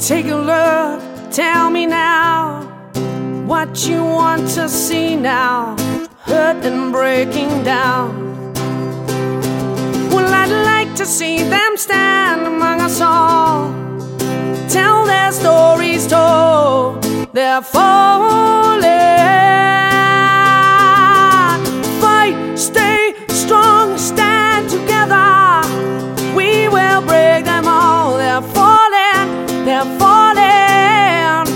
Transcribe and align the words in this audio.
Take 0.00 0.28
a 0.28 0.34
look, 0.34 1.30
tell 1.30 1.68
me 1.68 1.84
now 1.84 2.62
what 3.46 3.86
you 3.86 4.02
want 4.02 4.48
to 4.50 4.66
see 4.66 5.14
now. 5.14 5.76
Hurt 6.20 6.64
and 6.64 6.90
breaking 6.90 7.64
down. 7.64 8.54
Well, 10.10 10.32
I'd 10.32 10.64
like 10.64 10.96
to 10.96 11.04
see 11.04 11.42
them 11.42 11.76
stand 11.76 12.46
among 12.46 12.80
us 12.80 13.00
all. 13.02 13.74
Tell 14.70 15.04
their 15.04 15.32
stories 15.32 16.06
told. 16.06 17.02
They're 17.34 17.60
they're 29.82 29.98
falling. 29.98 31.46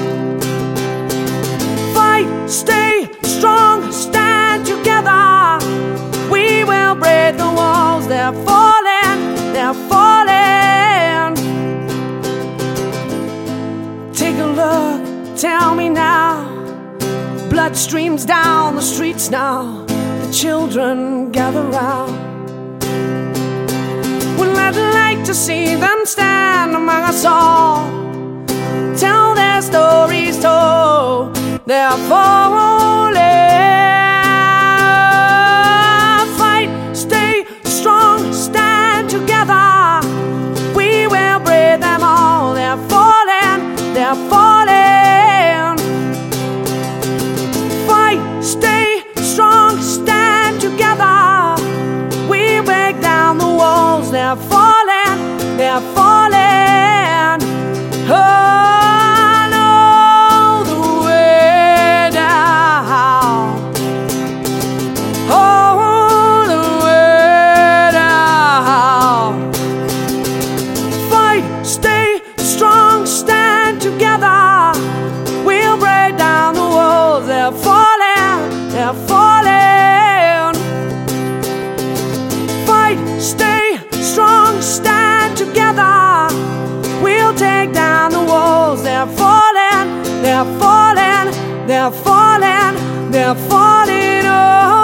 Fight, 1.95 2.48
stay 2.48 3.09
strong, 3.23 3.92
stand 3.92 4.64
together. 4.64 5.59
We 6.30 6.64
will 6.64 6.95
break 6.95 7.37
the 7.37 7.52
walls. 7.55 8.09
They're 8.09 8.33
falling, 8.33 9.20
they're 9.52 9.74
falling. 9.91 11.34
Take 14.14 14.38
a 14.38 14.47
look, 14.47 15.36
tell 15.36 15.75
me 15.75 15.91
now. 15.91 16.48
Blood 17.50 17.77
streams 17.77 18.25
down 18.25 18.77
the 18.77 18.83
streets 18.83 19.30
now. 19.30 19.84
The 19.86 20.33
children 20.33 21.31
gather 21.31 21.62
round. 21.62 22.12
Well, 24.38 24.56
I'd 24.56 24.77
like 24.94 25.25
to 25.27 25.34
see 25.34 25.75
them 25.75 26.06
stand 26.06 26.75
among 26.75 27.03
us 27.03 27.25
all. 27.27 28.13
They're 31.75 31.91
falling. 32.08 33.19
Fight, 36.39 36.70
stay 36.92 37.44
strong, 37.64 38.33
stand 38.33 39.11
together. 39.11 40.00
We 40.77 41.08
will 41.08 41.41
break 41.41 41.81
them 41.81 42.05
all. 42.05 42.55
They're 42.55 42.77
falling, 42.89 43.75
they're 43.92 44.14
falling. 44.31 45.77
Fight, 47.88 48.22
stay 48.41 49.03
strong, 49.16 49.83
stand 49.83 50.61
together. 50.61 51.56
We 52.31 52.61
break 52.61 53.00
down 53.00 53.38
the 53.38 53.48
walls. 53.48 54.12
They're 54.12 54.36
falling, 54.36 55.19
they're 55.56 55.81
falling. 55.97 56.94
falling, 90.60 91.28
they're 91.66 91.91
falling, 91.91 93.10
they're 93.10 93.34
falling. 93.49 94.27
Oh. 94.27 94.84